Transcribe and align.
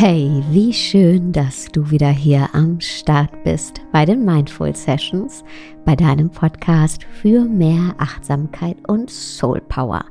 Hey, 0.00 0.44
wie 0.50 0.72
schön, 0.72 1.32
dass 1.32 1.64
du 1.72 1.90
wieder 1.90 2.10
hier 2.10 2.50
am 2.52 2.80
Start 2.80 3.42
bist 3.42 3.80
bei 3.90 4.04
den 4.04 4.24
Mindful 4.24 4.72
Sessions, 4.72 5.42
bei 5.84 5.96
deinem 5.96 6.30
Podcast 6.30 7.02
für 7.02 7.42
mehr 7.42 7.96
Achtsamkeit 7.98 8.76
und 8.88 9.10
Soul 9.10 9.60
Power. 9.60 10.04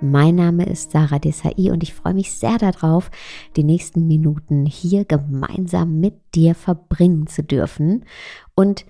Mein 0.00 0.36
Name 0.36 0.64
ist 0.64 0.92
Sarah 0.92 1.18
Desai 1.18 1.70
und 1.70 1.82
ich 1.82 1.92
freue 1.92 2.14
mich 2.14 2.32
sehr 2.32 2.56
darauf, 2.56 3.10
die 3.54 3.64
nächsten 3.64 4.06
Minuten 4.06 4.64
hier 4.64 5.04
gemeinsam 5.04 6.00
mit 6.00 6.14
dir 6.34 6.54
verbringen 6.54 7.26
zu 7.26 7.42
dürfen. 7.42 8.06
Und 8.54 8.86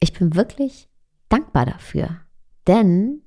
ich 0.00 0.14
bin 0.14 0.34
wirklich 0.34 0.88
dankbar 1.28 1.64
dafür, 1.64 2.08
denn 2.66 3.22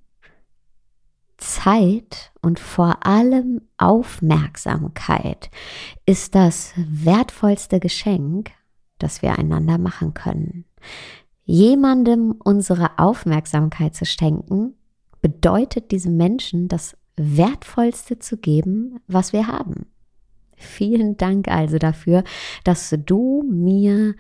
Zeit 1.66 2.32
und 2.44 2.60
vor 2.60 3.08
allem 3.08 3.60
Aufmerksamkeit 3.78 5.50
ist 6.06 6.36
das 6.36 6.74
wertvollste 6.78 7.80
Geschenk, 7.80 8.52
das 9.00 9.24
wir 9.24 9.40
einander 9.40 9.80
machen 9.80 10.14
können. 10.14 10.66
Jemandem 11.44 12.36
unsere 12.44 13.00
Aufmerksamkeit 13.00 13.96
zu 13.96 14.06
schenken, 14.06 14.76
bedeutet 15.24 15.90
diesem 15.90 16.18
Menschen 16.18 16.68
das 16.68 16.96
Wertvollste 17.16 18.20
zu 18.20 18.38
geben, 18.38 19.00
was 19.08 19.34
wir 19.34 19.48
haben. 19.48 19.88
Vielen 20.56 21.18
Dank 21.18 21.48
also 21.48 21.80
dafür, 21.80 22.24
dass 22.64 22.96
du 23.08 23.44
mir 23.50 24.14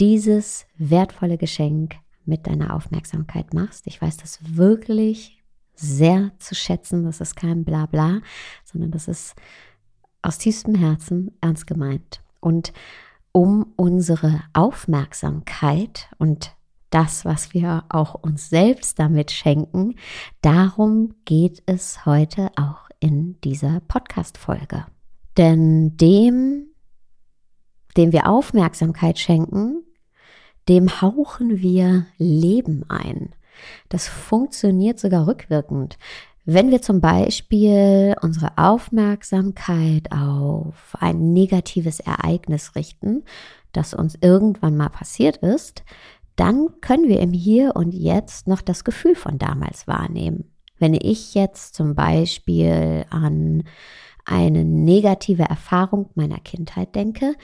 dieses 0.00 0.66
wertvolle 0.76 1.38
Geschenk 1.38 1.94
mit 2.24 2.48
deiner 2.48 2.74
Aufmerksamkeit 2.74 3.54
machst. 3.54 3.86
Ich 3.86 4.02
weiß 4.02 4.16
das 4.16 4.56
wirklich 4.56 5.43
sehr 5.74 6.32
zu 6.38 6.54
schätzen. 6.54 7.04
Das 7.04 7.20
ist 7.20 7.36
kein 7.36 7.64
Blabla, 7.64 8.20
sondern 8.64 8.90
das 8.90 9.08
ist 9.08 9.34
aus 10.22 10.38
tiefstem 10.38 10.74
Herzen 10.74 11.32
ernst 11.40 11.66
gemeint. 11.66 12.22
Und 12.40 12.72
um 13.32 13.72
unsere 13.76 14.42
Aufmerksamkeit 14.52 16.08
und 16.18 16.54
das, 16.90 17.24
was 17.24 17.52
wir 17.52 17.84
auch 17.88 18.14
uns 18.14 18.48
selbst 18.48 19.00
damit 19.00 19.32
schenken, 19.32 19.96
darum 20.42 21.14
geht 21.24 21.62
es 21.66 22.06
heute 22.06 22.52
auch 22.56 22.88
in 23.00 23.40
dieser 23.40 23.80
Podcast-Folge. 23.80 24.86
Denn 25.36 25.96
dem, 25.96 26.68
dem 27.96 28.12
wir 28.12 28.28
Aufmerksamkeit 28.28 29.18
schenken, 29.18 29.82
dem 30.68 31.00
hauchen 31.02 31.60
wir 31.60 32.06
Leben 32.16 32.88
ein. 32.88 33.34
Das 33.88 34.08
funktioniert 34.08 34.98
sogar 34.98 35.26
rückwirkend. 35.26 35.98
Wenn 36.46 36.70
wir 36.70 36.82
zum 36.82 37.00
Beispiel 37.00 38.14
unsere 38.20 38.58
Aufmerksamkeit 38.58 40.12
auf 40.12 40.94
ein 41.00 41.32
negatives 41.32 42.00
Ereignis 42.00 42.74
richten, 42.74 43.24
das 43.72 43.94
uns 43.94 44.18
irgendwann 44.20 44.76
mal 44.76 44.90
passiert 44.90 45.38
ist, 45.38 45.84
dann 46.36 46.68
können 46.80 47.08
wir 47.08 47.20
im 47.20 47.32
Hier 47.32 47.76
und 47.76 47.92
Jetzt 47.92 48.46
noch 48.46 48.60
das 48.60 48.84
Gefühl 48.84 49.14
von 49.14 49.38
damals 49.38 49.86
wahrnehmen. 49.86 50.50
Wenn 50.78 50.94
ich 50.94 51.34
jetzt 51.34 51.74
zum 51.74 51.94
Beispiel 51.94 53.06
an 53.08 53.64
eine 54.24 54.64
negative 54.64 55.44
Erfahrung 55.44 56.10
meiner 56.14 56.40
Kindheit 56.40 56.94
denke, 56.94 57.36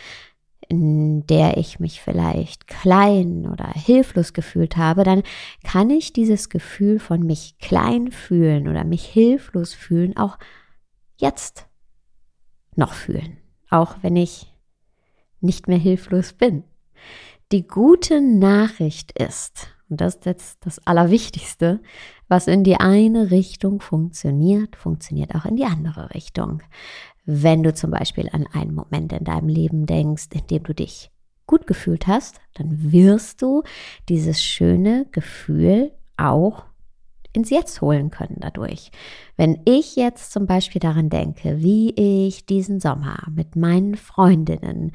in 0.71 1.27
der 1.27 1.57
ich 1.57 1.81
mich 1.81 2.01
vielleicht 2.01 2.69
klein 2.69 3.49
oder 3.51 3.69
hilflos 3.73 4.33
gefühlt 4.33 4.77
habe, 4.77 5.03
dann 5.03 5.25
kann 5.65 5.91
ich 5.91 6.13
dieses 6.13 6.49
Gefühl 6.49 7.01
von 7.01 7.25
mich 7.25 7.59
klein 7.59 8.13
fühlen 8.13 8.69
oder 8.69 8.85
mich 8.85 9.05
hilflos 9.05 9.75
fühlen 9.75 10.17
auch 10.17 10.39
jetzt 11.17 11.67
noch 12.77 12.95
fühlen, 12.95 13.37
auch 13.69 13.97
wenn 14.03 14.15
ich 14.15 14.55
nicht 15.41 15.67
mehr 15.67 15.79
hilflos 15.79 16.33
bin. 16.33 16.63
Die 17.51 17.67
gute 17.67 18.21
Nachricht 18.21 19.11
ist, 19.19 19.75
und 19.89 20.01
das 20.01 20.15
ist 20.15 20.27
jetzt 20.27 20.59
das 20.65 20.87
Allerwichtigste, 20.87 21.81
was 22.29 22.47
in 22.47 22.63
die 22.63 22.77
eine 22.77 23.33
Richtung 23.33 23.81
funktioniert, 23.81 24.77
funktioniert 24.77 25.35
auch 25.35 25.47
in 25.47 25.57
die 25.57 25.65
andere 25.65 26.15
Richtung. 26.15 26.63
Wenn 27.33 27.63
du 27.63 27.73
zum 27.73 27.93
Beispiel 27.93 28.29
an 28.33 28.45
einen 28.53 28.75
Moment 28.75 29.13
in 29.13 29.23
deinem 29.23 29.47
Leben 29.47 29.87
denkst, 29.87 30.31
in 30.33 30.49
dem 30.49 30.65
du 30.65 30.75
dich 30.75 31.13
gut 31.47 31.65
gefühlt 31.69 32.09
hast, 32.09 32.41
dann 32.55 32.91
wirst 32.91 33.41
du 33.41 33.63
dieses 34.09 34.43
schöne 34.43 35.07
Gefühl 35.13 35.93
auch 36.17 36.65
ins 37.33 37.51
Jetzt 37.51 37.83
holen 37.83 38.11
können 38.11 38.39
dadurch. 38.41 38.91
Wenn 39.37 39.61
ich 39.65 39.95
jetzt 39.95 40.33
zum 40.33 40.47
Beispiel 40.47 40.81
daran 40.81 41.09
denke, 41.09 41.63
wie 41.63 41.91
ich 41.91 42.47
diesen 42.47 42.81
Sommer 42.81 43.23
mit 43.33 43.55
meinen 43.55 43.95
Freundinnen 43.95 44.91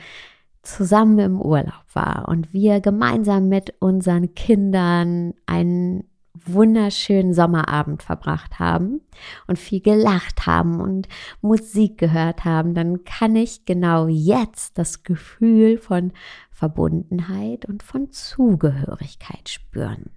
zusammen 0.61 1.19
im 1.19 1.41
Urlaub 1.41 1.85
war 1.93 2.27
und 2.27 2.51
wir 2.51 2.81
gemeinsam 2.81 3.47
mit 3.47 3.75
unseren 3.79 4.35
Kindern 4.35 5.35
einen 5.45 6.03
wunderschönen 6.45 7.33
Sommerabend 7.33 8.03
verbracht 8.03 8.59
haben 8.59 9.01
und 9.47 9.59
viel 9.59 9.81
gelacht 9.81 10.45
haben 10.45 10.79
und 10.81 11.07
Musik 11.41 11.97
gehört 11.97 12.45
haben, 12.45 12.73
dann 12.73 13.03
kann 13.03 13.35
ich 13.35 13.65
genau 13.65 14.07
jetzt 14.07 14.77
das 14.77 15.03
Gefühl 15.03 15.77
von 15.77 16.11
Verbundenheit 16.51 17.65
und 17.65 17.83
von 17.83 18.11
Zugehörigkeit 18.11 19.49
spüren. 19.49 20.11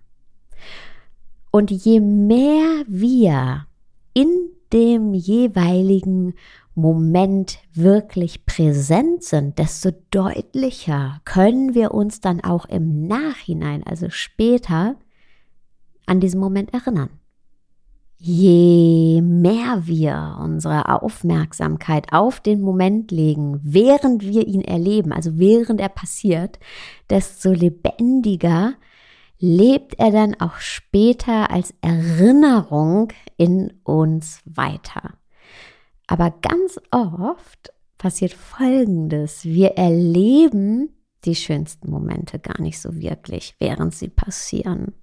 Und 1.51 1.71
je 1.71 2.01
mehr 2.01 2.85
wir 2.87 3.67
in 4.15 4.51
dem 4.73 5.15
jeweiligen 5.15 6.35
Moment 6.75 7.59
wirklich 7.73 8.47
präsent 8.47 9.25
sind, 9.25 9.59
desto 9.59 9.91
deutlicher 10.11 11.21
können 11.25 11.75
wir 11.75 11.93
uns 11.93 12.21
dann 12.21 12.41
auch 12.43 12.67
im 12.67 13.07
Nachhinein, 13.09 13.83
also 13.85 14.11
später, 14.11 14.97
an 16.09 16.21
diesen 16.21 16.41
Moment 16.41 16.73
erinnern. 16.73 17.11
Je 18.21 19.21
mehr 19.23 19.87
wir 19.87 20.39
unsere 20.43 21.03
Aufmerksamkeit 21.03 22.13
auf 22.13 22.41
den 22.41 22.61
Moment 22.61 23.13
legen, 23.13 23.61
während 23.63 24.23
wir 24.23 24.49
ihn 24.49 24.63
erleben, 24.63 25.13
also 25.13 25.39
während 25.39 25.81
er 25.81 25.89
passiert, 25.89 26.59
desto 27.09 27.53
lebendiger 27.53 28.75
lebt 29.39 30.01
er 30.01 30.11
dann 30.11 30.35
auch 30.41 30.57
später 30.57 31.53
als 31.53 31.73
Erinnerung 31.81 33.13
in 33.37 33.73
uns 33.85 34.41
weiter. 34.45 35.15
Aber 36.09 36.33
ganz 36.43 36.81
oft 36.91 37.73
passiert 37.99 38.33
Folgendes. 38.33 39.45
Wir 39.45 39.77
erleben 39.77 40.91
die 41.25 41.37
schönsten 41.37 41.91
Momente 41.91 42.41
gar 42.41 42.61
nicht 42.61 42.81
so 42.81 42.97
wirklich, 42.97 43.55
während 43.61 43.95
sie 43.95 44.09
passieren. 44.09 44.95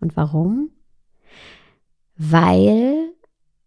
Und 0.00 0.16
warum? 0.16 0.70
Weil 2.16 3.12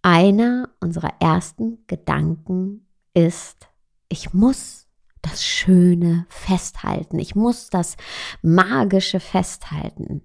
einer 0.01 0.69
unserer 0.79 1.13
ersten 1.19 1.85
Gedanken 1.87 2.87
ist, 3.13 3.69
ich 4.09 4.33
muss 4.33 4.87
das 5.21 5.43
Schöne 5.43 6.25
festhalten, 6.29 7.19
ich 7.19 7.35
muss 7.35 7.69
das 7.69 7.97
Magische 8.41 9.19
festhalten. 9.19 10.21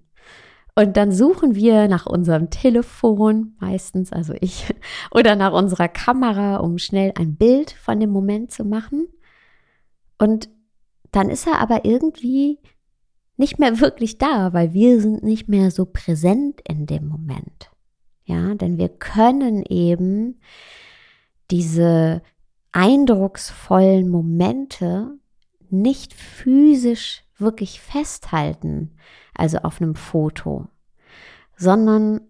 Und 0.77 0.97
dann 0.97 1.13
suchen 1.13 1.55
wir 1.55 1.87
nach 1.87 2.05
unserem 2.05 2.49
Telefon, 2.49 3.55
meistens, 3.59 4.11
also 4.11 4.33
ich, 4.41 4.73
oder 5.11 5.35
nach 5.35 5.53
unserer 5.53 5.87
Kamera, 5.87 6.57
um 6.57 6.77
schnell 6.77 7.13
ein 7.17 7.35
Bild 7.35 7.71
von 7.71 7.99
dem 7.99 8.09
Moment 8.09 8.51
zu 8.51 8.65
machen. 8.65 9.07
Und 10.17 10.49
dann 11.11 11.29
ist 11.29 11.47
er 11.47 11.59
aber 11.59 11.85
irgendwie 11.85 12.59
nicht 13.37 13.59
mehr 13.59 13.79
wirklich 13.79 14.17
da, 14.17 14.53
weil 14.53 14.73
wir 14.73 15.01
sind 15.01 15.23
nicht 15.23 15.49
mehr 15.49 15.71
so 15.71 15.85
präsent 15.85 16.61
in 16.67 16.85
dem 16.85 17.07
Moment. 17.07 17.71
Ja, 18.23 18.55
denn 18.55 18.77
wir 18.77 18.89
können 18.89 19.63
eben 19.63 20.39
diese 21.51 22.21
eindrucksvollen 22.71 24.09
Momente 24.09 25.17
nicht 25.69 26.13
physisch 26.13 27.23
wirklich 27.37 27.81
festhalten, 27.81 28.97
also 29.33 29.59
auf 29.59 29.81
einem 29.81 29.95
Foto, 29.95 30.67
sondern 31.55 32.21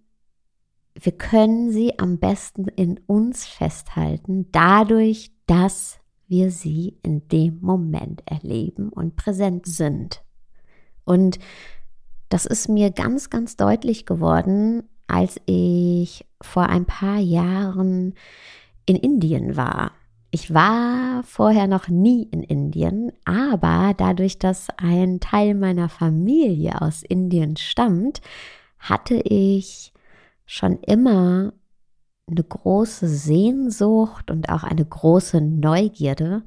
wir 0.94 1.12
können 1.12 1.72
sie 1.72 2.00
am 2.00 2.20
besten 2.20 2.68
in 2.68 3.00
uns 3.06 3.46
festhalten, 3.46 4.48
dadurch, 4.52 5.32
dass 5.46 6.00
wir 6.28 6.52
sie 6.52 6.98
in 7.04 7.28
dem 7.28 7.60
Moment 7.62 8.24
erleben 8.26 8.90
und 8.90 9.16
präsent 9.16 9.66
sind. 9.68 10.25
Und 11.06 11.40
das 12.30 12.46
ist 12.46 12.68
mir 12.68 12.92
ganz, 12.92 13.30
ganz 13.30 13.56
deutlich 13.56 14.06
geworden, 14.06 14.84
als 15.08 15.40
ich 15.46 16.26
vor 16.42 16.68
ein 16.68 16.86
paar 16.86 17.18
Jahren 17.20 18.16
in 18.86 18.96
Indien 18.96 19.56
war. 19.56 19.92
Ich 20.32 20.54
war 20.54 21.24
vorher 21.24 21.68
noch 21.68 21.88
nie 21.88 22.24
in 22.24 22.44
Indien, 22.44 23.12
aber 23.24 23.94
dadurch, 23.96 24.38
dass 24.38 24.68
ein 24.78 25.20
Teil 25.22 25.56
meiner 25.56 25.88
Familie 25.88 26.82
aus 26.82 27.04
Indien 27.04 27.56
stammt, 27.56 28.20
hatte 28.78 29.16
ich 29.16 29.94
schon 30.46 30.80
immer 30.82 31.54
eine 32.30 32.44
große 32.44 33.08
Sehnsucht 33.08 34.30
und 34.32 34.50
auch 34.50 34.64
eine 34.64 34.84
große 34.84 35.40
Neugierde 35.42 36.44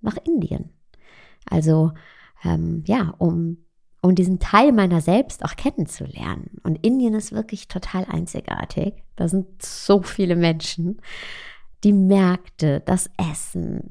nach 0.00 0.16
Indien. 0.24 0.70
Also 1.48 1.92
ähm, 2.44 2.82
ja, 2.86 3.14
um, 3.18 3.58
um 4.02 4.14
diesen 4.14 4.38
Teil 4.38 4.72
meiner 4.72 5.00
selbst 5.00 5.44
auch 5.44 5.56
kennenzulernen. 5.56 6.58
Und 6.62 6.84
Indien 6.84 7.14
ist 7.14 7.32
wirklich 7.32 7.68
total 7.68 8.06
einzigartig. 8.06 8.94
Da 9.16 9.28
sind 9.28 9.62
so 9.62 10.02
viele 10.02 10.36
Menschen. 10.36 11.00
Die 11.84 11.92
Märkte, 11.92 12.80
das 12.80 13.10
Essen, 13.16 13.88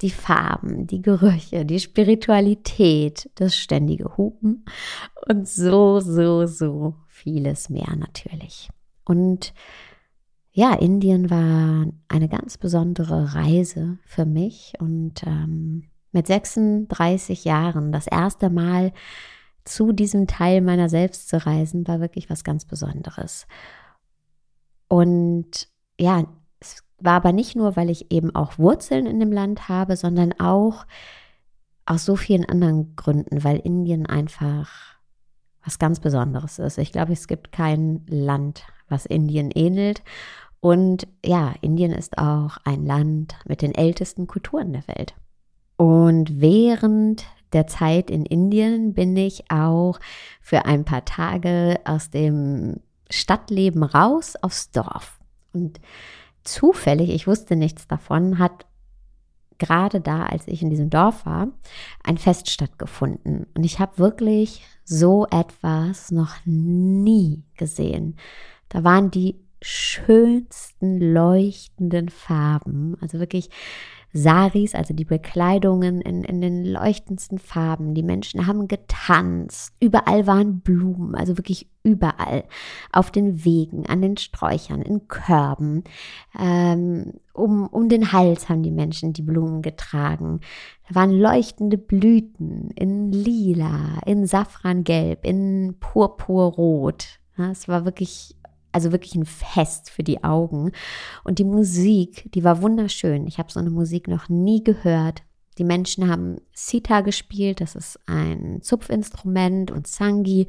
die 0.00 0.10
Farben, 0.10 0.86
die 0.86 1.02
Gerüche, 1.02 1.64
die 1.64 1.80
Spiritualität, 1.80 3.30
das 3.34 3.56
ständige 3.56 4.16
Hupen 4.16 4.64
und 5.28 5.48
so, 5.48 6.00
so, 6.00 6.46
so 6.46 6.94
vieles 7.08 7.68
mehr 7.68 7.96
natürlich. 7.96 8.68
Und 9.04 9.54
ja, 10.52 10.72
Indien 10.74 11.30
war 11.30 11.86
eine 12.08 12.28
ganz 12.28 12.58
besondere 12.58 13.34
Reise 13.34 13.98
für 14.04 14.24
mich 14.24 14.74
und 14.78 15.22
ähm, 15.26 15.84
mit 16.14 16.26
36 16.26 17.44
Jahren 17.44 17.92
das 17.92 18.06
erste 18.06 18.50
Mal 18.50 18.92
zu 19.64 19.92
diesem 19.92 20.26
Teil 20.26 20.60
meiner 20.60 20.88
selbst 20.88 21.28
zu 21.28 21.44
reisen, 21.44 21.86
war 21.88 22.00
wirklich 22.00 22.30
was 22.30 22.44
ganz 22.44 22.64
Besonderes. 22.64 23.46
Und 24.88 25.68
ja, 25.98 26.24
es 26.60 26.84
war 26.98 27.14
aber 27.14 27.32
nicht 27.32 27.56
nur, 27.56 27.76
weil 27.76 27.90
ich 27.90 28.12
eben 28.12 28.34
auch 28.34 28.58
Wurzeln 28.58 29.06
in 29.06 29.20
dem 29.20 29.32
Land 29.32 29.68
habe, 29.68 29.96
sondern 29.96 30.32
auch 30.38 30.86
aus 31.86 32.04
so 32.04 32.16
vielen 32.16 32.44
anderen 32.44 32.94
Gründen, 32.96 33.44
weil 33.44 33.58
Indien 33.58 34.06
einfach 34.06 34.94
was 35.64 35.78
ganz 35.78 36.00
Besonderes 36.00 36.58
ist. 36.58 36.78
Ich 36.78 36.92
glaube, 36.92 37.12
es 37.12 37.26
gibt 37.26 37.52
kein 37.52 38.04
Land, 38.06 38.64
was 38.88 39.06
Indien 39.06 39.50
ähnelt. 39.50 40.02
Und 40.60 41.06
ja, 41.24 41.54
Indien 41.60 41.92
ist 41.92 42.18
auch 42.18 42.58
ein 42.64 42.84
Land 42.84 43.36
mit 43.46 43.62
den 43.62 43.74
ältesten 43.74 44.26
Kulturen 44.26 44.72
der 44.72 44.86
Welt. 44.88 45.14
Und 45.76 46.40
während 46.40 47.24
der 47.52 47.66
Zeit 47.66 48.10
in 48.10 48.26
Indien 48.26 48.94
bin 48.94 49.16
ich 49.16 49.50
auch 49.50 49.98
für 50.40 50.64
ein 50.66 50.84
paar 50.84 51.04
Tage 51.04 51.80
aus 51.84 52.10
dem 52.10 52.80
Stadtleben 53.10 53.82
raus 53.82 54.34
aufs 54.40 54.70
Dorf. 54.70 55.20
Und 55.52 55.80
zufällig, 56.42 57.10
ich 57.10 57.26
wusste 57.26 57.56
nichts 57.56 57.86
davon, 57.86 58.38
hat 58.38 58.66
gerade 59.58 60.00
da, 60.00 60.24
als 60.24 60.48
ich 60.48 60.62
in 60.62 60.70
diesem 60.70 60.90
Dorf 60.90 61.26
war, 61.26 61.48
ein 62.02 62.18
Fest 62.18 62.50
stattgefunden. 62.50 63.46
Und 63.54 63.64
ich 63.64 63.78
habe 63.78 63.98
wirklich 63.98 64.62
so 64.84 65.26
etwas 65.30 66.10
noch 66.10 66.34
nie 66.44 67.44
gesehen. 67.56 68.16
Da 68.68 68.84
waren 68.84 69.10
die 69.10 69.40
schönsten 69.62 70.98
leuchtenden 71.00 72.08
Farben, 72.10 72.96
also 73.00 73.18
wirklich 73.18 73.48
Saris, 74.16 74.76
also 74.76 74.94
die 74.94 75.04
Bekleidungen 75.04 76.00
in, 76.00 76.22
in 76.22 76.40
den 76.40 76.64
leuchtendsten 76.64 77.38
Farben. 77.38 77.94
Die 77.94 78.04
Menschen 78.04 78.46
haben 78.46 78.68
getanzt. 78.68 79.74
Überall 79.80 80.28
waren 80.28 80.60
Blumen, 80.60 81.16
also 81.16 81.36
wirklich 81.36 81.68
überall. 81.82 82.44
Auf 82.92 83.10
den 83.10 83.44
Wegen, 83.44 83.86
an 83.86 84.02
den 84.02 84.16
Sträuchern, 84.16 84.82
in 84.82 85.08
Körben. 85.08 85.82
Ähm, 86.38 87.14
um, 87.32 87.66
um 87.66 87.88
den 87.88 88.12
Hals 88.12 88.48
haben 88.48 88.62
die 88.62 88.70
Menschen 88.70 89.12
die 89.12 89.22
Blumen 89.22 89.62
getragen. 89.62 90.40
Da 90.88 90.94
waren 90.94 91.10
leuchtende 91.10 91.76
Blüten 91.76 92.70
in 92.76 93.10
lila, 93.10 93.98
in 94.06 94.26
safrangelb, 94.26 95.26
in 95.26 95.74
purpurrot. 95.80 97.18
Es 97.36 97.66
war 97.66 97.84
wirklich 97.84 98.36
also 98.74 98.90
wirklich 98.90 99.14
ein 99.14 99.24
Fest 99.24 99.88
für 99.88 100.02
die 100.02 100.24
Augen. 100.24 100.72
Und 101.22 101.38
die 101.38 101.44
Musik, 101.44 102.28
die 102.32 102.42
war 102.42 102.60
wunderschön. 102.60 103.26
Ich 103.26 103.38
habe 103.38 103.52
so 103.52 103.60
eine 103.60 103.70
Musik 103.70 104.08
noch 104.08 104.28
nie 104.28 104.64
gehört. 104.64 105.22
Die 105.58 105.64
Menschen 105.64 106.10
haben 106.10 106.38
Sita 106.52 107.00
gespielt, 107.02 107.60
das 107.60 107.76
ist 107.76 108.00
ein 108.06 108.60
Zupfinstrument, 108.60 109.70
und 109.70 109.86
Sangi, 109.86 110.48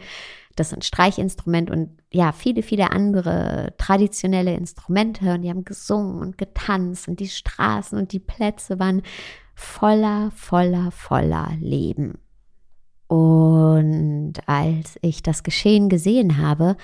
das 0.56 0.68
ist 0.68 0.74
ein 0.74 0.82
Streichinstrument 0.82 1.70
und 1.70 1.92
ja, 2.12 2.32
viele, 2.32 2.64
viele 2.64 2.92
andere 2.92 3.76
traditionelle 3.78 4.56
Instrumente. 4.56 5.36
Und 5.36 5.44
die 5.44 5.50
haben 5.50 5.64
gesungen 5.64 6.20
und 6.20 6.40
getanzt 6.40 7.08
und 7.08 7.20
die 7.20 7.28
Straßen 7.28 7.96
und 7.96 8.12
die 8.12 8.20
Plätze 8.20 8.80
waren 8.80 9.04
voller, 9.54 10.32
voller, 10.32 10.90
voller 10.90 11.52
Leben. 11.60 12.25
Und 13.08 14.34
als 14.48 14.98
ich 15.02 15.22
das 15.22 15.44
Geschehen 15.44 15.90
gesehen 15.90 16.38
habe, 16.38 16.76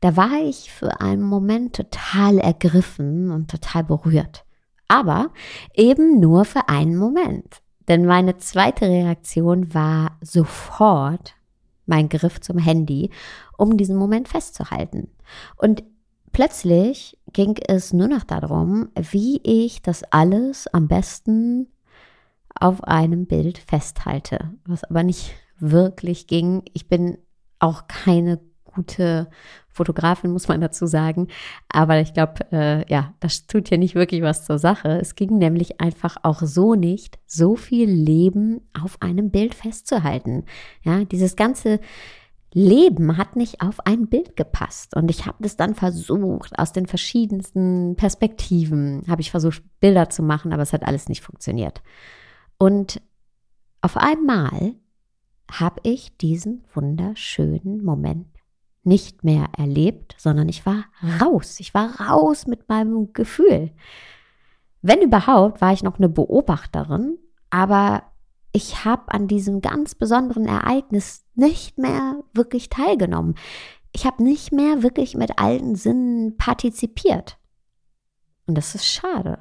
da 0.00 0.16
war 0.16 0.40
ich 0.42 0.72
für 0.72 1.00
einen 1.00 1.22
Moment 1.22 1.76
total 1.76 2.38
ergriffen 2.38 3.30
und 3.30 3.50
total 3.50 3.84
berührt. 3.84 4.44
Aber 4.88 5.30
eben 5.74 6.18
nur 6.18 6.44
für 6.44 6.68
einen 6.68 6.96
Moment. 6.96 7.62
Denn 7.86 8.04
meine 8.04 8.36
zweite 8.38 8.86
Reaktion 8.86 9.72
war 9.72 10.18
sofort 10.20 11.34
mein 11.86 12.08
Griff 12.08 12.40
zum 12.40 12.58
Handy, 12.58 13.10
um 13.56 13.76
diesen 13.76 13.96
Moment 13.96 14.28
festzuhalten. 14.28 15.08
Und 15.56 15.84
plötzlich 16.32 17.18
ging 17.32 17.56
es 17.66 17.92
nur 17.92 18.08
noch 18.08 18.24
darum, 18.24 18.88
wie 18.94 19.40
ich 19.42 19.80
das 19.80 20.02
alles 20.04 20.66
am 20.68 20.88
besten 20.88 21.68
auf 22.54 22.84
einem 22.84 23.26
Bild 23.26 23.58
festhalte, 23.58 24.52
was 24.66 24.84
aber 24.84 25.02
nicht 25.02 25.34
wirklich 25.60 26.26
ging. 26.26 26.62
Ich 26.72 26.88
bin 26.88 27.18
auch 27.58 27.86
keine 27.88 28.40
gute 28.64 29.28
Fotografin, 29.68 30.30
muss 30.30 30.48
man 30.48 30.60
dazu 30.60 30.86
sagen. 30.86 31.28
Aber 31.68 32.00
ich 32.00 32.12
glaube, 32.12 32.46
äh, 32.52 32.92
ja, 32.92 33.14
das 33.20 33.46
tut 33.46 33.70
ja 33.70 33.76
nicht 33.76 33.94
wirklich 33.94 34.22
was 34.22 34.44
zur 34.44 34.58
Sache. 34.58 34.98
Es 35.00 35.14
ging 35.14 35.38
nämlich 35.38 35.80
einfach 35.80 36.16
auch 36.22 36.42
so 36.42 36.74
nicht, 36.74 37.18
so 37.26 37.56
viel 37.56 37.88
Leben 37.88 38.60
auf 38.80 39.00
einem 39.00 39.30
Bild 39.30 39.54
festzuhalten. 39.54 40.44
Ja, 40.82 41.04
dieses 41.04 41.36
ganze 41.36 41.80
Leben 42.52 43.16
hat 43.18 43.36
nicht 43.36 43.60
auf 43.60 43.86
ein 43.86 44.08
Bild 44.08 44.36
gepasst. 44.36 44.96
Und 44.96 45.10
ich 45.10 45.26
habe 45.26 45.38
das 45.40 45.56
dann 45.56 45.74
versucht, 45.74 46.58
aus 46.58 46.72
den 46.72 46.86
verschiedensten 46.86 47.94
Perspektiven 47.96 49.02
habe 49.08 49.20
ich 49.20 49.30
versucht, 49.30 49.62
Bilder 49.80 50.08
zu 50.08 50.22
machen, 50.22 50.52
aber 50.52 50.62
es 50.62 50.72
hat 50.72 50.84
alles 50.84 51.08
nicht 51.08 51.22
funktioniert. 51.22 51.82
Und 52.58 53.00
auf 53.80 53.96
einmal 53.96 54.74
habe 55.50 55.80
ich 55.82 56.16
diesen 56.16 56.64
wunderschönen 56.74 57.84
Moment 57.84 58.26
nicht 58.84 59.24
mehr 59.24 59.48
erlebt, 59.56 60.14
sondern 60.18 60.48
ich 60.48 60.64
war 60.64 60.84
raus. 61.20 61.60
Ich 61.60 61.74
war 61.74 62.00
raus 62.00 62.46
mit 62.46 62.68
meinem 62.68 63.12
Gefühl. 63.12 63.70
Wenn 64.82 65.02
überhaupt, 65.02 65.60
war 65.60 65.72
ich 65.72 65.82
noch 65.82 65.98
eine 65.98 66.08
Beobachterin, 66.08 67.18
aber 67.50 68.04
ich 68.52 68.84
habe 68.84 69.12
an 69.12 69.28
diesem 69.28 69.60
ganz 69.60 69.94
besonderen 69.94 70.46
Ereignis 70.46 71.24
nicht 71.34 71.78
mehr 71.78 72.22
wirklich 72.32 72.70
teilgenommen. 72.70 73.34
Ich 73.92 74.06
habe 74.06 74.22
nicht 74.22 74.52
mehr 74.52 74.82
wirklich 74.82 75.16
mit 75.16 75.38
allen 75.38 75.74
Sinnen 75.74 76.36
partizipiert. 76.36 77.38
Und 78.46 78.56
das 78.56 78.74
ist 78.74 78.86
schade. 78.86 79.38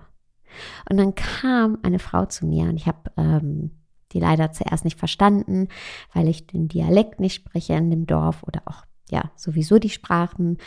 Und 0.89 0.97
dann 0.97 1.15
kam 1.15 1.79
eine 1.83 1.99
Frau 1.99 2.25
zu 2.25 2.45
mir 2.45 2.65
und 2.65 2.77
ich 2.77 2.87
habe 2.87 3.11
ähm, 3.17 3.76
die 4.13 4.19
leider 4.19 4.51
zuerst 4.51 4.85
nicht 4.85 4.97
verstanden, 4.97 5.67
weil 6.13 6.27
ich 6.27 6.47
den 6.47 6.67
Dialekt 6.67 7.19
nicht 7.19 7.35
spreche 7.35 7.73
in 7.73 7.89
dem 7.89 8.05
Dorf 8.05 8.43
oder 8.43 8.61
auch 8.65 8.83
ja 9.09 9.31
sowieso 9.35 9.79
die 9.79 9.89
Sprachen, 9.89 10.57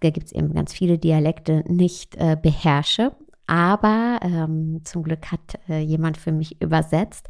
da 0.00 0.10
gibt 0.10 0.26
es 0.26 0.32
eben 0.32 0.52
ganz 0.54 0.72
viele 0.72 0.98
Dialekte, 0.98 1.62
nicht 1.66 2.16
äh, 2.16 2.36
beherrsche. 2.40 3.14
Aber 3.46 4.20
ähm, 4.22 4.80
zum 4.84 5.02
Glück 5.02 5.30
hat 5.32 5.58
äh, 5.68 5.80
jemand 5.80 6.16
für 6.16 6.32
mich 6.32 6.62
übersetzt 6.62 7.28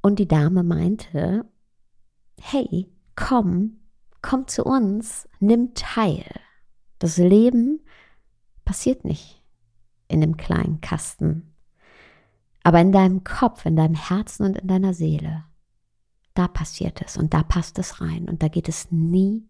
und 0.00 0.18
die 0.18 0.28
Dame 0.28 0.62
meinte, 0.62 1.44
hey, 2.40 2.86
komm, 3.16 3.78
komm 4.22 4.46
zu 4.46 4.64
uns, 4.64 5.28
nimm 5.40 5.74
teil. 5.74 6.24
Das 7.00 7.16
Leben 7.16 7.80
passiert 8.64 9.04
nicht 9.04 9.42
in 10.06 10.20
dem 10.20 10.36
kleinen 10.36 10.80
Kasten 10.80 11.54
aber 12.68 12.82
in 12.82 12.92
deinem 12.92 13.24
Kopf, 13.24 13.64
in 13.64 13.76
deinem 13.76 13.94
Herzen 13.94 14.44
und 14.44 14.58
in 14.58 14.68
deiner 14.68 14.92
Seele, 14.92 15.44
da 16.34 16.48
passiert 16.48 17.00
es 17.00 17.16
und 17.16 17.32
da 17.32 17.42
passt 17.42 17.78
es 17.78 18.02
rein 18.02 18.28
und 18.28 18.42
da 18.42 18.48
geht 18.48 18.68
es 18.68 18.90
nie 18.90 19.48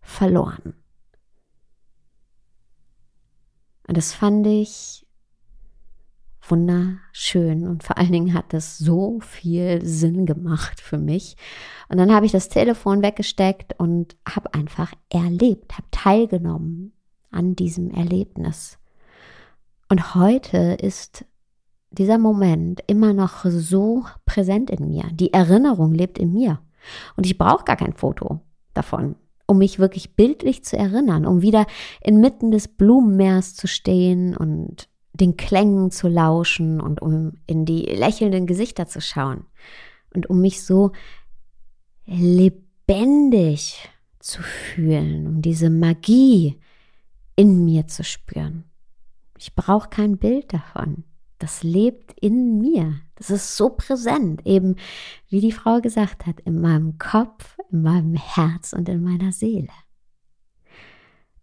verloren. 0.00 0.74
Und 3.86 3.96
das 3.96 4.12
fand 4.12 4.44
ich 4.48 5.06
wunderschön 6.48 7.64
und 7.68 7.84
vor 7.84 7.96
allen 7.96 8.10
Dingen 8.10 8.34
hat 8.34 8.52
es 8.54 8.76
so 8.76 9.20
viel 9.20 9.86
Sinn 9.86 10.26
gemacht 10.26 10.80
für 10.80 10.98
mich. 10.98 11.36
Und 11.88 11.98
dann 11.98 12.12
habe 12.12 12.26
ich 12.26 12.32
das 12.32 12.48
Telefon 12.48 13.04
weggesteckt 13.04 13.78
und 13.78 14.16
habe 14.28 14.52
einfach 14.52 14.92
erlebt, 15.10 15.74
habe 15.74 15.86
teilgenommen 15.92 16.92
an 17.30 17.54
diesem 17.54 17.92
Erlebnis. 17.92 18.80
Und 19.88 20.16
heute 20.16 20.76
ist 20.80 21.24
dieser 21.92 22.18
Moment 22.18 22.82
immer 22.86 23.12
noch 23.12 23.44
so 23.44 24.04
präsent 24.24 24.70
in 24.70 24.88
mir. 24.88 25.04
Die 25.12 25.32
Erinnerung 25.32 25.94
lebt 25.94 26.18
in 26.18 26.32
mir. 26.32 26.60
Und 27.16 27.26
ich 27.26 27.38
brauche 27.38 27.64
gar 27.64 27.76
kein 27.76 27.92
Foto 27.92 28.40
davon, 28.74 29.16
um 29.46 29.58
mich 29.58 29.78
wirklich 29.78 30.16
bildlich 30.16 30.64
zu 30.64 30.76
erinnern, 30.76 31.26
um 31.26 31.42
wieder 31.42 31.66
inmitten 32.00 32.50
des 32.50 32.68
Blumenmeers 32.68 33.54
zu 33.54 33.68
stehen 33.68 34.36
und 34.36 34.88
den 35.12 35.36
Klängen 35.36 35.90
zu 35.90 36.08
lauschen 36.08 36.80
und 36.80 37.02
um 37.02 37.34
in 37.46 37.64
die 37.64 37.82
lächelnden 37.82 38.46
Gesichter 38.46 38.86
zu 38.86 39.00
schauen 39.00 39.44
und 40.14 40.28
um 40.30 40.40
mich 40.40 40.62
so 40.62 40.92
lebendig 42.06 43.88
zu 44.18 44.42
fühlen, 44.42 45.26
um 45.26 45.42
diese 45.42 45.70
Magie 45.70 46.58
in 47.36 47.64
mir 47.64 47.86
zu 47.88 48.04
spüren. 48.04 48.64
Ich 49.38 49.54
brauche 49.54 49.88
kein 49.88 50.18
Bild 50.18 50.52
davon. 50.52 51.04
Das 51.42 51.64
lebt 51.64 52.12
in 52.20 52.60
mir. 52.60 53.00
Das 53.16 53.28
ist 53.28 53.56
so 53.56 53.70
präsent, 53.70 54.46
eben 54.46 54.76
wie 55.28 55.40
die 55.40 55.50
Frau 55.50 55.80
gesagt 55.80 56.24
hat, 56.24 56.38
in 56.38 56.60
meinem 56.60 56.98
Kopf, 56.98 57.58
in 57.72 57.82
meinem 57.82 58.14
Herz 58.14 58.72
und 58.72 58.88
in 58.88 59.02
meiner 59.02 59.32
Seele. 59.32 59.72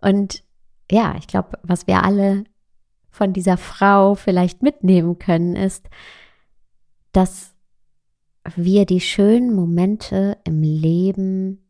Und 0.01 0.45
ja, 0.89 1.15
ich 1.17 1.27
glaube, 1.27 1.59
was 1.63 1.85
wir 1.85 2.01
alle 2.05 2.45
von 3.09 3.33
dieser 3.33 3.57
Frau 3.57 4.15
vielleicht 4.15 4.63
mitnehmen 4.63 5.19
können, 5.19 5.57
ist, 5.57 5.89
dass 7.11 7.53
wir 8.55 8.85
die 8.85 9.01
schönen 9.01 9.53
Momente 9.53 10.37
im 10.45 10.63
Leben 10.63 11.69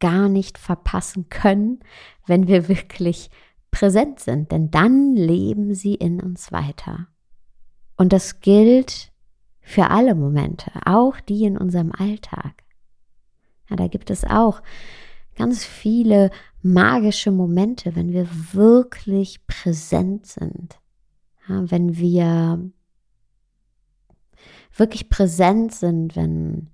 gar 0.00 0.28
nicht 0.28 0.58
verpassen 0.58 1.30
können, 1.30 1.80
wenn 2.26 2.46
wir 2.46 2.68
wirklich 2.68 3.30
präsent 3.70 4.20
sind, 4.20 4.52
denn 4.52 4.70
dann 4.70 5.16
leben 5.16 5.74
sie 5.74 5.94
in 5.94 6.20
uns 6.20 6.52
weiter. 6.52 7.08
Und 7.98 8.12
das 8.12 8.40
gilt 8.40 9.12
für 9.60 9.90
alle 9.90 10.14
Momente, 10.14 10.70
auch 10.86 11.20
die 11.20 11.44
in 11.44 11.58
unserem 11.58 11.92
Alltag. 11.92 12.64
Ja, 13.68 13.76
da 13.76 13.88
gibt 13.88 14.08
es 14.10 14.24
auch 14.24 14.62
ganz 15.36 15.64
viele 15.64 16.30
magische 16.62 17.30
Momente, 17.30 17.94
wenn 17.94 18.12
wir 18.12 18.28
wirklich 18.52 19.46
präsent 19.46 20.26
sind. 20.26 20.78
Ja, 21.48 21.70
wenn 21.70 21.96
wir 21.96 22.70
wirklich 24.74 25.08
präsent 25.08 25.74
sind, 25.74 26.14
wenn, 26.16 26.70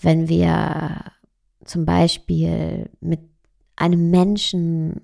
wenn 0.00 0.28
wir 0.28 1.12
zum 1.64 1.84
Beispiel 1.84 2.90
mit 3.00 3.20
einem 3.76 4.10
Menschen 4.10 5.00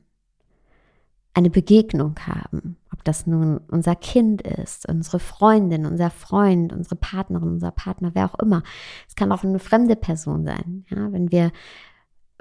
eine 1.38 1.50
Begegnung 1.50 2.16
haben, 2.26 2.76
ob 2.92 3.04
das 3.04 3.26
nun 3.26 3.58
unser 3.70 3.94
Kind 3.94 4.42
ist, 4.42 4.88
unsere 4.88 5.20
Freundin, 5.20 5.86
unser 5.86 6.10
Freund, 6.10 6.72
unsere 6.72 6.96
Partnerin, 6.96 7.48
unser 7.48 7.70
Partner, 7.70 8.10
wer 8.14 8.26
auch 8.26 8.38
immer. 8.40 8.64
Es 9.06 9.14
kann 9.14 9.30
auch 9.30 9.44
eine 9.44 9.60
fremde 9.60 9.94
Person 9.94 10.44
sein, 10.44 10.84
ja, 10.90 11.12
wenn 11.12 11.30
wir 11.30 11.52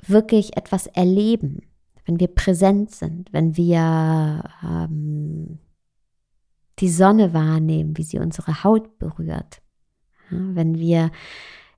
wirklich 0.04 0.58
etwas 0.58 0.88
erleben, 0.88 1.62
wenn 2.06 2.20
wir 2.20 2.27
präsent 2.27 2.92
sind, 2.92 3.32
wenn 3.32 3.56
wir 3.56 4.44
ähm, 4.63 5.60
die 6.80 6.89
Sonne 6.89 7.34
wahrnehmen, 7.34 7.96
wie 7.98 8.04
sie 8.04 8.18
unsere 8.18 8.63
Haut 8.63 8.98
berührt, 8.98 9.62
ja, 10.32 10.39
wenn 10.56 10.80
wir 10.80 11.12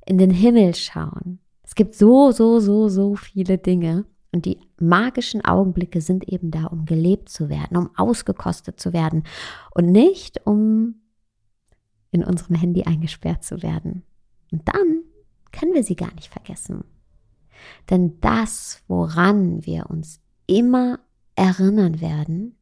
in 0.06 0.18
den 0.18 0.32
Himmel 0.32 0.74
schauen. 0.74 1.40
Es 1.64 1.76
gibt 1.76 1.96
so, 1.96 2.32
so, 2.32 2.62
so, 2.62 2.88
so 2.88 3.16
viele 3.16 3.58
Dinge, 3.58 4.06
und 4.32 4.46
die 4.46 4.60
magischen 4.80 5.44
Augenblicke 5.44 6.02
sind 6.02 6.28
eben 6.28 6.52
da, 6.52 6.66
um 6.66 6.86
gelebt 6.86 7.30
zu 7.30 7.50
werden, 7.50 7.78
um 7.78 7.90
ausgekostet 7.96 8.80
zu 8.80 8.94
werden 8.94 9.24
und 9.72 9.92
nicht 9.92 10.46
um 10.46 10.96
in 12.12 12.24
unserem 12.24 12.56
Handy 12.56 12.84
eingesperrt 12.84 13.44
zu 13.44 13.62
werden. 13.64 14.04
Und 14.52 14.68
dann 14.68 15.04
können 15.52 15.74
wir 15.74 15.84
sie 15.84 15.96
gar 15.96 16.14
nicht 16.16 16.28
vergessen. 16.32 16.84
Denn 17.90 18.20
das, 18.22 18.84
woran 18.88 19.66
wir 19.66 19.90
uns 19.90 20.22
immer 20.48 21.00
erinnern 21.36 22.02
werden, 22.02 22.58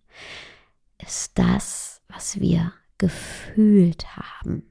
ist 0.98 1.38
das, 1.38 2.02
was 2.08 2.40
wir 2.40 2.74
gefühlt 2.98 4.18
haben, 4.18 4.64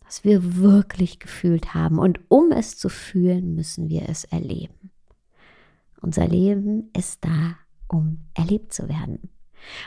was 0.00 0.22
wir 0.24 0.56
wirklich 0.56 1.18
gefühlt 1.18 1.74
haben. 1.74 1.98
Und 1.98 2.20
um 2.28 2.52
es 2.52 2.78
zu 2.78 2.88
fühlen, 2.88 3.54
müssen 3.54 3.88
wir 3.88 4.08
es 4.08 4.24
erleben. 4.24 4.91
Unser 6.02 6.26
Leben 6.26 6.90
ist 6.96 7.24
da, 7.24 7.56
um 7.88 8.18
erlebt 8.34 8.72
zu 8.72 8.88
werden. 8.88 9.30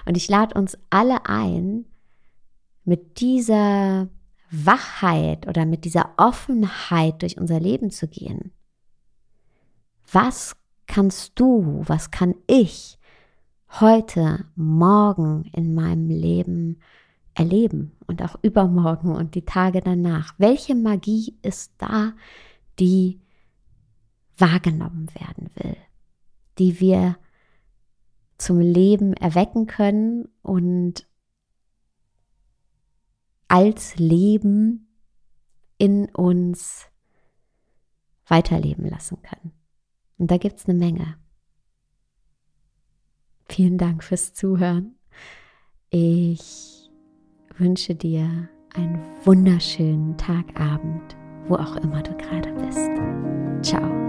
Und 0.05 0.15
ich 0.15 0.29
lade 0.29 0.57
uns 0.57 0.77
alle 0.89 1.25
ein, 1.25 1.86
mit 2.86 3.19
dieser 3.19 4.07
Wachheit 4.51 5.48
oder 5.48 5.65
mit 5.65 5.86
dieser 5.86 6.12
Offenheit 6.17 7.22
durch 7.22 7.38
unser 7.38 7.60
Leben 7.60 7.89
zu 7.89 8.07
gehen. 8.07 8.51
Was 10.12 10.55
kannst 10.88 11.39
du, 11.39 11.84
was 11.88 12.12
kann 12.12 12.36
ich 12.48 12.98
heute, 13.79 14.45
morgen 14.55 15.50
in 15.51 15.74
meinem 15.74 16.10
Leben 16.10 16.79
erleben 17.34 17.91
und 18.07 18.22
auch 18.22 18.38
übermorgen 18.43 19.13
und 19.13 19.36
die 19.36 19.45
Tage 19.45 19.81
danach? 19.81 20.36
Welche 20.38 20.75
Magie 20.75 21.36
ist 21.41 21.74
da, 21.79 22.13
die 22.79 23.19
wahrgenommen 24.38 25.10
werden 25.15 25.50
will? 25.55 25.75
Die 26.57 26.79
wir 26.79 27.17
zum 28.38 28.59
Leben 28.59 29.13
erwecken 29.13 29.67
können 29.67 30.27
und 30.41 31.07
als 33.47 33.97
Leben 33.97 34.88
in 35.77 36.09
uns 36.09 36.88
weiterleben 38.27 38.89
lassen 38.89 39.21
können. 39.21 39.51
Und 40.17 40.31
da 40.31 40.38
gibt 40.38 40.57
es 40.57 40.67
eine 40.67 40.77
Menge. 40.77 41.17
Vielen 43.47 43.77
Dank 43.77 44.03
fürs 44.03 44.33
Zuhören. 44.33 44.95
Ich 45.89 46.89
wünsche 47.57 47.95
dir 47.95 48.50
einen 48.74 49.01
wunderschönen 49.24 50.17
Tagabend, 50.17 51.15
wo 51.47 51.55
auch 51.55 51.75
immer 51.77 52.01
du 52.01 52.15
gerade 52.17 52.51
bist. 52.53 52.89
Ciao. 53.62 54.04